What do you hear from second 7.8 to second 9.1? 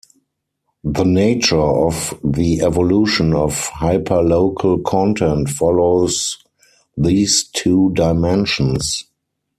dimensions.